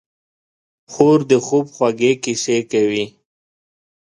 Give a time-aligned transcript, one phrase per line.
[0.91, 3.05] خور د خوب خوږې کیسې کوي.